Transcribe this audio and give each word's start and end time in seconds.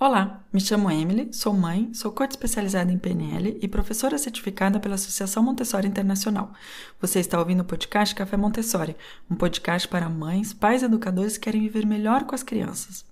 Olá, 0.00 0.44
me 0.52 0.60
chamo 0.60 0.88
Emily, 0.92 1.28
sou 1.32 1.52
mãe, 1.52 1.92
sou 1.92 2.12
coach 2.12 2.30
especializada 2.30 2.92
em 2.92 2.96
PNL 2.96 3.58
e 3.60 3.66
professora 3.66 4.16
certificada 4.16 4.78
pela 4.78 4.94
Associação 4.94 5.42
Montessori 5.42 5.88
Internacional. 5.88 6.52
Você 7.00 7.18
está 7.18 7.36
ouvindo 7.36 7.62
o 7.62 7.64
podcast 7.64 8.14
Café 8.14 8.36
Montessori, 8.36 8.96
um 9.28 9.34
podcast 9.34 9.88
para 9.88 10.08
mães, 10.08 10.52
pais 10.52 10.82
e 10.82 10.84
educadores 10.84 11.36
que 11.36 11.42
querem 11.42 11.62
viver 11.62 11.84
melhor 11.84 12.22
com 12.26 12.34
as 12.36 12.44
crianças. 12.44 13.04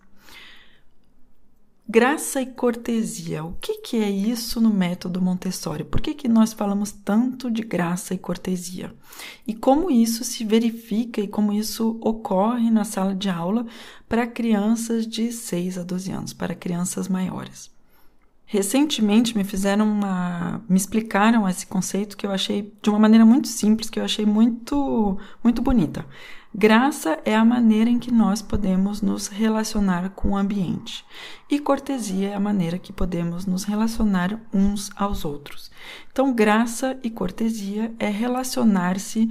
Graça 1.89 2.43
e 2.43 2.46
cortesia. 2.46 3.45
O 3.45 3.52
que, 3.61 3.79
que 3.79 3.96
é 3.98 4.11
isso 4.11 4.61
no 4.61 4.75
método 4.75 5.23
Montessori? 5.23 5.84
Por 5.84 6.01
que, 6.01 6.14
que 6.14 6.27
nós 6.27 6.52
falamos 6.52 6.91
tanto 6.91 7.48
de 7.48 7.62
graça 7.62 8.12
e 8.12 8.19
cortesia? 8.19 8.93
E 9.46 9.55
como 9.55 9.88
isso 9.88 10.25
se 10.25 10.45
verifica 10.45 11.20
e 11.20 11.29
como 11.29 11.52
isso 11.52 11.96
ocorre 12.02 12.73
na 12.73 12.84
sala 12.84 13.14
de 13.14 13.29
aula 13.29 13.64
para 14.09 14.27
crianças 14.27 15.07
de 15.07 15.30
6 15.30 15.78
a 15.78 15.84
12 15.84 16.11
anos, 16.11 16.33
para 16.33 16.56
crianças 16.56 17.06
maiores? 17.06 17.70
Recentemente 18.48 19.36
me 19.36 19.42
fizeram 19.42 19.91
uma, 19.91 20.62
me 20.68 20.77
explicaram 20.77 21.48
esse 21.48 21.66
conceito 21.66 22.16
que 22.16 22.24
eu 22.24 22.30
achei 22.30 22.72
de 22.80 22.88
uma 22.88 22.98
maneira 22.98 23.27
muito 23.27 23.48
simples, 23.48 23.91
que 23.91 23.98
eu 23.98 24.05
achei 24.05 24.24
muito, 24.24 25.19
muito 25.42 25.60
bonita. 25.60 26.06
Graça 26.55 27.19
é 27.24 27.36
a 27.36 27.45
maneira 27.45 27.91
em 27.91 27.98
que 27.98 28.10
nós 28.10 28.41
podemos 28.41 29.02
nos 29.02 29.27
relacionar 29.27 30.10
com 30.10 30.30
o 30.30 30.36
ambiente, 30.36 31.05
e 31.50 31.59
cortesia 31.59 32.28
é 32.30 32.34
a 32.34 32.41
maneira 32.41 32.78
que 32.78 32.92
podemos 32.92 33.45
nos 33.45 33.64
relacionar 33.64 34.41
uns 34.55 34.91
aos 34.97 35.24
outros. 35.24 35.70
Então, 36.10 36.33
graça 36.33 36.98
e 37.02 37.10
cortesia 37.10 37.92
é 37.98 38.08
relacionar-se 38.08 39.28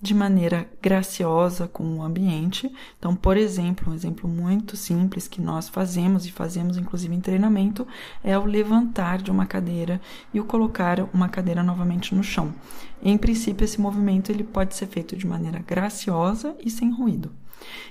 de 0.00 0.14
maneira 0.14 0.68
graciosa 0.80 1.66
com 1.66 1.98
o 1.98 2.02
ambiente. 2.02 2.70
Então, 2.98 3.16
por 3.16 3.36
exemplo, 3.36 3.90
um 3.90 3.94
exemplo 3.94 4.28
muito 4.28 4.76
simples 4.76 5.26
que 5.26 5.40
nós 5.40 5.68
fazemos 5.68 6.24
e 6.24 6.32
fazemos 6.32 6.76
inclusive 6.76 7.14
em 7.14 7.20
treinamento 7.20 7.86
é 8.22 8.38
o 8.38 8.44
levantar 8.44 9.20
de 9.20 9.30
uma 9.30 9.46
cadeira 9.46 10.00
e 10.32 10.38
o 10.38 10.44
colocar 10.44 11.08
uma 11.12 11.28
cadeira 11.28 11.62
novamente 11.62 12.14
no 12.14 12.22
chão. 12.22 12.54
Em 13.02 13.18
princípio, 13.18 13.64
esse 13.64 13.80
movimento 13.80 14.30
ele 14.30 14.44
pode 14.44 14.74
ser 14.74 14.86
feito 14.86 15.16
de 15.16 15.26
maneira 15.26 15.58
graciosa 15.58 16.56
e 16.64 16.70
sem 16.70 16.90
ruído. 16.92 17.32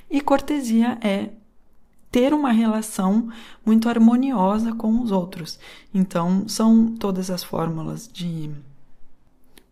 E 0.10 0.22
cortesia 0.22 0.98
é 1.02 1.30
ter 2.10 2.34
uma 2.34 2.52
relação 2.52 3.30
muito 3.66 3.90
harmoniosa 3.90 4.74
com 4.74 5.02
os 5.02 5.12
outros. 5.12 5.60
Então, 5.94 6.48
são 6.48 6.96
todas 6.96 7.30
as 7.30 7.44
fórmulas 7.44 8.10
de 8.12 8.50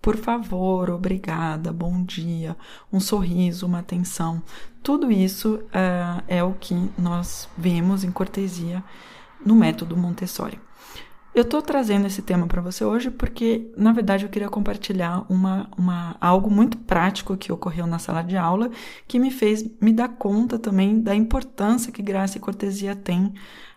por 0.05 0.17
favor, 0.17 0.91
obrigada, 0.91 1.73
bom 1.73 2.03
dia, 2.03 2.55
um 2.93 2.99
sorriso, 2.99 3.65
uma 3.65 3.79
atenção. 3.79 4.39
Tudo 4.83 5.11
isso 5.11 5.55
uh, 5.55 6.23
é 6.27 6.43
o 6.43 6.53
que 6.53 6.75
nós 6.95 7.49
vemos 7.57 8.03
em 8.03 8.11
cortesia 8.11 8.83
no 9.43 9.55
método 9.55 9.97
Montessori. 9.97 10.59
Eu 11.33 11.41
estou 11.41 11.59
trazendo 11.59 12.05
esse 12.05 12.21
tema 12.21 12.45
para 12.45 12.61
você 12.61 12.85
hoje 12.85 13.09
porque, 13.09 13.73
na 13.75 13.91
verdade, 13.93 14.25
eu 14.25 14.29
queria 14.29 14.47
compartilhar 14.47 15.25
uma, 15.27 15.71
uma, 15.75 16.15
algo 16.21 16.51
muito 16.51 16.77
prático 16.77 17.35
que 17.35 17.51
ocorreu 17.51 17.87
na 17.87 17.97
sala 17.97 18.21
de 18.21 18.37
aula 18.37 18.69
que 19.07 19.17
me 19.17 19.31
fez 19.31 19.65
me 19.81 19.91
dar 19.91 20.09
conta 20.09 20.59
também 20.59 21.01
da 21.01 21.15
importância 21.15 21.91
que 21.91 22.03
graça 22.03 22.37
e 22.37 22.41
cortesia 22.41 22.95
têm 22.95 23.33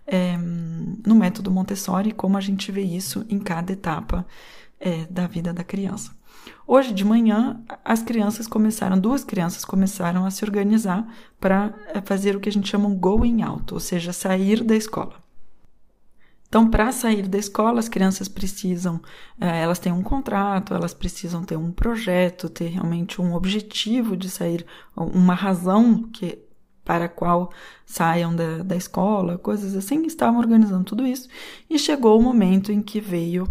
é, 0.07 0.37
no 0.37 1.15
método 1.15 1.51
Montessori 1.51 2.11
e 2.11 2.13
como 2.13 2.37
a 2.37 2.41
gente 2.43 2.71
vê 2.71 2.83
isso 2.83 3.25
em 3.31 3.39
cada 3.39 3.73
etapa 3.73 4.27
é, 4.79 5.07
da 5.07 5.27
vida 5.27 5.55
da 5.55 5.65
criança. 5.65 6.18
Hoje 6.67 6.93
de 6.93 7.05
manhã, 7.05 7.61
as 7.85 8.03
crianças 8.03 8.47
começaram, 8.47 8.99
duas 8.99 9.25
crianças 9.25 9.65
começaram 9.65 10.27
a 10.27 10.31
se 10.31 10.45
organizar 10.45 11.07
para 11.41 11.75
eh, 11.89 12.03
fazer 12.03 12.37
o 12.37 12.41
que 12.41 12.49
a 12.49 12.53
gente 12.53 12.69
chama 12.69 12.89
um 12.89 12.95
going 12.95 13.43
out, 13.43 13.73
ou 13.73 13.81
seja, 13.81 14.13
sair 14.13 14.63
da 14.63 14.77
escola. 14.77 15.15
Então, 16.49 16.71
para 16.71 16.91
sair 16.93 17.29
da 17.29 17.37
escola, 17.37 17.79
as 17.79 17.89
crianças 17.89 18.27
precisam, 18.27 19.01
eh, 19.41 19.63
elas 19.63 19.79
têm 19.79 19.93
um 19.93 20.03
contrato, 20.03 20.75
elas 20.75 20.95
precisam 20.95 21.43
ter 21.43 21.57
um 21.57 21.71
projeto, 21.71 22.49
ter 22.49 22.69
realmente 22.69 23.21
um 23.21 23.35
objetivo 23.35 24.17
de 24.17 24.31
sair, 24.31 24.67
uma 24.97 25.35
razão 25.35 26.03
que 26.03 26.39
para 26.89 27.05
a 27.05 27.09
qual 27.09 27.53
saiam 27.85 28.35
da, 28.35 28.63
da 28.63 28.75
escola, 28.75 29.37
coisas 29.37 29.77
assim, 29.77 30.07
estavam 30.07 30.41
organizando 30.41 30.85
tudo 30.85 31.07
isso, 31.07 31.29
e 31.69 31.79
chegou 31.79 32.19
o 32.19 32.23
momento 32.23 32.73
em 32.73 32.81
que 32.81 32.99
veio 32.99 33.47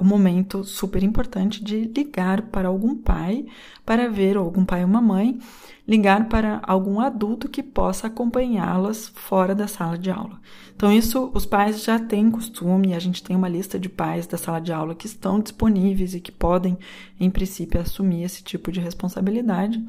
o 0.00 0.04
momento 0.04 0.64
super 0.64 1.02
importante 1.02 1.62
de 1.62 1.84
ligar 1.84 2.42
para 2.42 2.68
algum 2.68 2.96
pai 2.96 3.46
para 3.84 4.08
ver, 4.08 4.36
ou 4.36 4.44
algum 4.44 4.64
pai 4.64 4.82
ou 4.82 4.88
uma 4.88 5.00
mãe, 5.00 5.38
ligar 5.86 6.28
para 6.28 6.60
algum 6.64 6.98
adulto 6.98 7.48
que 7.48 7.62
possa 7.62 8.08
acompanhá-las 8.08 9.08
fora 9.14 9.54
da 9.54 9.68
sala 9.68 9.96
de 9.96 10.10
aula. 10.10 10.40
Então, 10.74 10.92
isso 10.92 11.30
os 11.32 11.46
pais 11.46 11.84
já 11.84 11.98
têm 11.98 12.30
costume, 12.30 12.94
a 12.94 12.98
gente 12.98 13.22
tem 13.22 13.36
uma 13.36 13.48
lista 13.48 13.78
de 13.78 13.88
pais 13.88 14.26
da 14.26 14.36
sala 14.36 14.60
de 14.60 14.72
aula 14.72 14.94
que 14.94 15.06
estão 15.06 15.40
disponíveis 15.40 16.14
e 16.14 16.20
que 16.20 16.32
podem, 16.32 16.76
em 17.20 17.30
princípio, 17.30 17.80
assumir 17.80 18.24
esse 18.24 18.42
tipo 18.42 18.72
de 18.72 18.80
responsabilidade. 18.80 19.82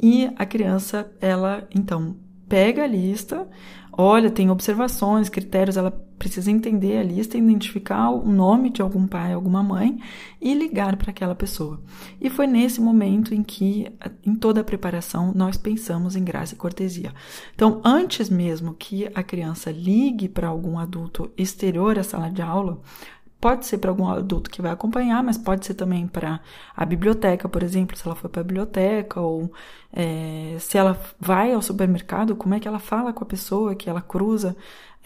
E 0.00 0.30
a 0.36 0.46
criança, 0.46 1.10
ela, 1.20 1.68
então, 1.74 2.16
pega 2.48 2.84
a 2.84 2.86
lista, 2.86 3.46
olha, 3.92 4.30
tem 4.30 4.50
observações, 4.50 5.28
critérios, 5.28 5.76
ela 5.76 6.05
precisa 6.18 6.50
entender 6.50 6.98
a 6.98 7.02
lista, 7.02 7.36
identificar 7.36 8.10
o 8.10 8.26
nome 8.26 8.70
de 8.70 8.82
algum 8.82 9.06
pai, 9.06 9.32
alguma 9.32 9.62
mãe 9.62 10.00
e 10.40 10.54
ligar 10.54 10.96
para 10.96 11.10
aquela 11.10 11.34
pessoa. 11.34 11.80
E 12.20 12.30
foi 12.30 12.46
nesse 12.46 12.80
momento 12.80 13.34
em 13.34 13.42
que, 13.42 13.86
em 14.24 14.34
toda 14.34 14.60
a 14.60 14.64
preparação, 14.64 15.32
nós 15.34 15.56
pensamos 15.56 16.16
em 16.16 16.24
graça 16.24 16.54
e 16.54 16.58
cortesia. 16.58 17.12
Então, 17.54 17.80
antes 17.84 18.30
mesmo 18.30 18.74
que 18.74 19.08
a 19.14 19.22
criança 19.22 19.70
ligue 19.70 20.28
para 20.28 20.48
algum 20.48 20.78
adulto 20.78 21.30
exterior 21.36 21.98
à 21.98 22.02
sala 22.02 22.30
de 22.30 22.42
aula, 22.42 22.80
Pode 23.40 23.66
ser 23.66 23.78
para 23.78 23.90
algum 23.90 24.08
adulto 24.08 24.50
que 24.50 24.62
vai 24.62 24.72
acompanhar, 24.72 25.22
mas 25.22 25.36
pode 25.36 25.66
ser 25.66 25.74
também 25.74 26.06
para 26.06 26.40
a 26.74 26.84
biblioteca, 26.84 27.48
por 27.48 27.62
exemplo, 27.62 27.96
se 27.96 28.06
ela 28.06 28.16
for 28.16 28.28
para 28.28 28.40
a 28.40 28.44
biblioteca, 28.44 29.20
ou 29.20 29.52
é, 29.92 30.56
se 30.58 30.78
ela 30.78 30.98
vai 31.20 31.52
ao 31.52 31.60
supermercado, 31.60 32.34
como 32.34 32.54
é 32.54 32.60
que 32.60 32.66
ela 32.66 32.78
fala 32.78 33.12
com 33.12 33.22
a 33.22 33.26
pessoa 33.26 33.74
que 33.74 33.90
ela 33.90 34.00
cruza 34.00 34.56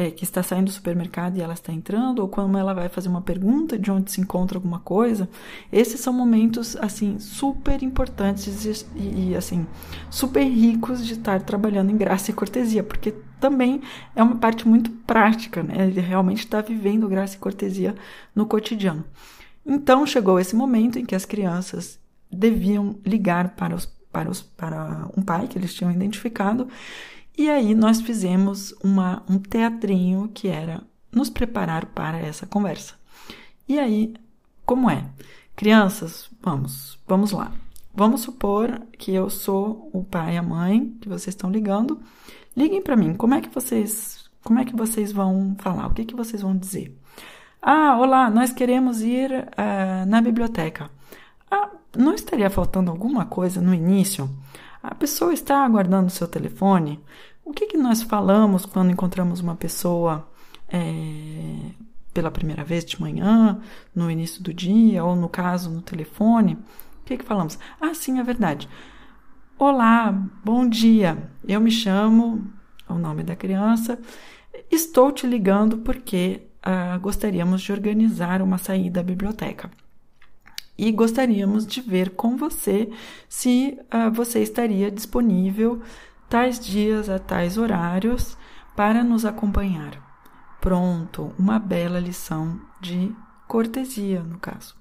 é, 0.00 0.10
que 0.10 0.24
está 0.24 0.42
saindo 0.42 0.64
do 0.66 0.70
supermercado 0.70 1.36
e 1.36 1.42
ela 1.42 1.52
está 1.52 1.70
entrando, 1.74 2.20
ou 2.20 2.28
quando 2.28 2.56
ela 2.56 2.72
vai 2.72 2.88
fazer 2.88 3.10
uma 3.10 3.20
pergunta 3.20 3.78
de 3.78 3.90
onde 3.90 4.10
se 4.10 4.19
encontra 4.19 4.56
alguma 4.56 4.78
coisa. 4.78 5.28
Esses 5.70 6.00
são 6.00 6.10
momentos, 6.10 6.74
assim, 6.76 7.19
super 7.19 7.82
importantes 7.82 8.86
e, 8.96 9.30
e 9.30 9.36
assim, 9.36 9.66
super 10.08 10.42
ricos 10.42 11.06
de 11.06 11.12
estar 11.14 11.42
trabalhando 11.42 11.90
em 11.90 11.98
graça 11.98 12.30
e 12.30 12.34
cortesia, 12.34 12.82
porque 12.82 13.12
também 13.40 13.80
é 14.14 14.22
uma 14.22 14.36
parte 14.36 14.68
muito 14.68 14.90
prática, 14.90 15.62
né? 15.62 15.86
Ele 15.86 16.00
realmente 16.00 16.40
está 16.40 16.60
vivendo 16.60 17.08
graça 17.08 17.36
e 17.36 17.38
cortesia 17.38 17.94
no 18.34 18.46
cotidiano. 18.46 19.04
Então 19.64 20.06
chegou 20.06 20.38
esse 20.38 20.54
momento 20.54 20.98
em 20.98 21.04
que 21.04 21.14
as 21.14 21.24
crianças 21.24 21.98
deviam 22.30 22.96
ligar 23.04 23.50
para, 23.50 23.74
os, 23.74 23.86
para, 24.12 24.30
os, 24.30 24.40
para 24.42 25.08
um 25.16 25.22
pai 25.22 25.48
que 25.48 25.58
eles 25.58 25.74
tinham 25.74 25.90
identificado 25.90 26.68
e 27.40 27.48
aí 27.48 27.74
nós 27.74 28.02
fizemos 28.02 28.74
uma, 28.84 29.22
um 29.26 29.38
teatrinho 29.38 30.30
que 30.34 30.48
era 30.48 30.82
nos 31.10 31.30
preparar 31.30 31.86
para 31.86 32.18
essa 32.18 32.46
conversa. 32.46 32.94
E 33.66 33.78
aí, 33.78 34.12
como 34.66 34.90
é? 34.90 35.06
Crianças, 35.56 36.28
vamos, 36.42 36.98
vamos 37.06 37.32
lá. 37.32 37.50
Vamos 37.94 38.20
supor 38.20 38.82
que 38.98 39.12
eu 39.12 39.30
sou 39.30 39.88
o 39.90 40.04
pai 40.04 40.34
e 40.34 40.36
a 40.36 40.42
mãe 40.42 40.94
que 41.00 41.08
vocês 41.08 41.34
estão 41.34 41.50
ligando. 41.50 42.00
Liguem 42.56 42.83
para 42.83 42.97
mim. 42.97 43.15
Como 43.15 43.34
é 43.34 43.41
que 43.41 43.49
vocês, 43.49 44.28
como 44.43 44.59
é 44.59 44.65
que 44.65 44.75
vocês 44.75 45.12
vão 45.12 45.55
falar? 45.59 45.87
O 45.87 45.94
que 45.94 46.05
que 46.05 46.16
vocês 46.16 46.43
vão 46.43 46.56
dizer? 46.56 46.97
Ah, 47.62 47.97
olá, 47.99 48.31
nós 48.31 48.53
queremos 48.53 49.03
ir 49.03 49.31
uh, 49.31 50.06
na 50.06 50.21
biblioteca. 50.21 50.91
Ah, 51.50 51.69
não 51.97 52.15
estaria 52.15 52.49
faltando 52.49 52.91
alguma 52.91 53.27
coisa 53.27 53.61
no 53.61 53.75
início? 53.75 54.31
A 54.83 54.94
pessoa 54.94 55.33
está 55.34 55.65
aguardando 55.65 56.06
o 56.06 56.11
seu 56.11 56.27
telefone? 56.27 56.99
O 57.44 57.53
que, 57.53 57.66
que 57.66 57.77
nós 57.77 58.03
falamos 58.03 58.65
quando 58.65 58.91
encontramos 58.91 59.41
uma 59.41 59.55
pessoa 59.55 60.26
é, 60.69 61.73
pela 62.14 62.31
primeira 62.31 62.64
vez 62.64 62.85
de 62.85 63.00
manhã, 63.00 63.61
no 63.94 64.11
início 64.11 64.43
do 64.43 64.55
dia, 64.55 65.05
ou 65.05 65.14
no 65.14 65.29
caso 65.29 65.69
no 65.69 65.82
telefone? 65.82 66.55
O 66.55 67.05
que, 67.05 67.19
que 67.19 67.25
falamos? 67.25 67.58
Ah, 67.81 67.93
sim, 67.93 68.19
é 68.19 68.23
verdade. 68.23 68.69
Olá, 69.62 70.10
bom 70.42 70.66
dia. 70.66 71.30
Eu 71.46 71.60
me 71.60 71.70
chamo, 71.70 72.50
o 72.88 72.94
nome 72.94 73.22
da 73.22 73.36
criança, 73.36 73.98
estou 74.70 75.12
te 75.12 75.26
ligando 75.26 75.76
porque 75.76 76.40
ah, 76.62 76.96
gostaríamos 76.96 77.60
de 77.60 77.70
organizar 77.70 78.40
uma 78.40 78.56
saída 78.56 79.00
à 79.00 79.02
biblioteca. 79.02 79.70
E 80.78 80.90
gostaríamos 80.90 81.66
de 81.66 81.82
ver 81.82 82.08
com 82.12 82.38
você 82.38 82.90
se 83.28 83.78
ah, 83.90 84.08
você 84.08 84.42
estaria 84.42 84.90
disponível 84.90 85.82
tais 86.26 86.58
dias 86.58 87.10
a 87.10 87.18
tais 87.18 87.58
horários 87.58 88.38
para 88.74 89.04
nos 89.04 89.26
acompanhar. 89.26 89.92
Pronto, 90.58 91.34
uma 91.38 91.58
bela 91.58 92.00
lição 92.00 92.58
de 92.80 93.14
cortesia, 93.46 94.22
no 94.22 94.38
caso. 94.38 94.74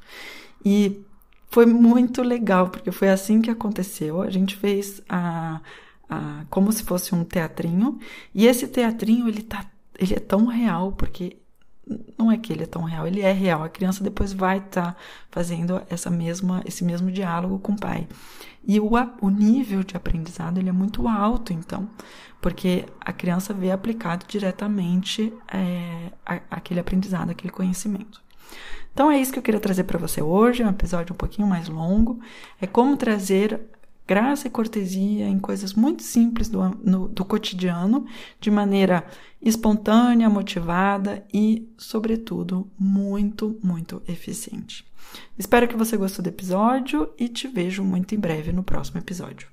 E 0.63 1.03
foi 1.49 1.65
muito 1.65 2.21
legal, 2.21 2.69
porque 2.69 2.91
foi 2.91 3.09
assim 3.09 3.41
que 3.41 3.49
aconteceu. 3.49 4.21
A 4.21 4.29
gente 4.29 4.55
fez 4.55 5.01
a, 5.09 5.61
a 6.09 6.45
como 6.49 6.71
se 6.71 6.83
fosse 6.83 7.13
um 7.15 7.23
teatrinho, 7.23 7.99
e 8.33 8.45
esse 8.45 8.67
teatrinho 8.67 9.27
ele 9.27 9.41
tá 9.41 9.65
ele 9.97 10.15
é 10.15 10.19
tão 10.19 10.45
real 10.45 10.93
porque 10.93 11.37
não 12.17 12.31
é 12.31 12.37
que 12.37 12.53
ele 12.53 12.63
é 12.63 12.67
tão 12.67 12.83
real, 12.83 13.07
ele 13.07 13.21
é 13.21 13.31
real. 13.31 13.63
A 13.63 13.69
criança 13.69 14.03
depois 14.03 14.31
vai 14.31 14.59
estar 14.59 14.93
tá 14.93 14.97
fazendo 15.31 15.81
essa 15.89 16.09
mesma, 16.09 16.61
esse 16.65 16.83
mesmo 16.83 17.11
diálogo 17.11 17.59
com 17.59 17.73
o 17.73 17.79
pai. 17.79 18.07
E 18.65 18.79
o, 18.79 18.91
o 19.21 19.29
nível 19.29 19.83
de 19.83 19.97
aprendizado 19.97 20.59
ele 20.59 20.69
é 20.69 20.73
muito 20.73 21.07
alto, 21.07 21.51
então, 21.51 21.89
porque 22.39 22.85
a 23.01 23.11
criança 23.11 23.53
vê 23.53 23.71
aplicado 23.71 24.25
diretamente 24.27 25.33
é, 25.51 26.11
aquele 26.51 26.79
aprendizado, 26.79 27.31
aquele 27.31 27.51
conhecimento. 27.51 28.21
Então 28.99 29.09
é 29.09 29.17
isso 29.17 29.31
que 29.31 29.39
eu 29.39 29.43
queria 29.43 29.61
trazer 29.61 29.85
para 29.85 29.97
você 29.97 30.21
hoje, 30.21 30.61
um 30.61 30.67
episódio 30.67 31.13
um 31.13 31.17
pouquinho 31.17 31.47
mais 31.47 31.69
longo. 31.69 32.19
É 32.59 32.67
como 32.67 32.97
trazer 32.97 33.57
graça 34.05 34.45
e 34.45 34.51
cortesia 34.51 35.25
em 35.25 35.39
coisas 35.39 35.73
muito 35.73 36.03
simples 36.03 36.49
do, 36.49 36.61
no, 36.83 37.07
do 37.07 37.23
cotidiano, 37.23 38.05
de 38.41 38.51
maneira 38.51 39.05
espontânea, 39.41 40.29
motivada 40.29 41.25
e, 41.33 41.65
sobretudo, 41.77 42.69
muito, 42.77 43.57
muito 43.63 44.01
eficiente. 44.05 44.85
Espero 45.37 45.69
que 45.69 45.77
você 45.77 45.95
gostou 45.95 46.21
do 46.21 46.27
episódio 46.27 47.09
e 47.17 47.29
te 47.29 47.47
vejo 47.47 47.85
muito 47.85 48.13
em 48.13 48.19
breve 48.19 48.51
no 48.51 48.63
próximo 48.63 48.99
episódio. 48.99 49.47